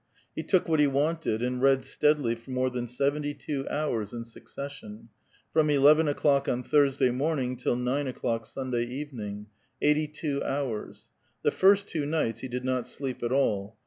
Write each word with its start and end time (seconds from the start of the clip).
He 0.35 0.41
took 0.41 0.67
what 0.67 0.79
he 0.79 0.87
wanted, 0.87 1.43
and 1.43 1.61
read 1.61 1.85
steadily 1.85 2.33
for 2.33 2.49
more 2.49 2.71
than 2.71 2.87
sev 2.87 3.13
enty 3.13 3.37
two 3.37 3.69
hours 3.69 4.13
in 4.13 4.23
succession,— 4.23 5.09
from 5.53 5.69
eleven 5.69 6.07
o'clock 6.07 6.47
on 6.49 6.63
Thurs 6.63 6.97
^a3* 6.97 7.13
morning 7.13 7.55
till 7.55 7.75
nine 7.75 8.07
o'clock 8.07 8.47
Sunday 8.47 8.85
evening,— 8.85 9.45
eighty 9.79 10.07
two 10.07 10.43
hours. 10.43 11.09
The 11.43 11.51
first 11.51 11.87
two 11.87 12.01
niglits 12.05 12.39
he 12.39 12.47
did 12.47 12.65
not 12.65 12.87
sleep 12.87 13.21
at 13.21 13.31
all. 13.31 13.77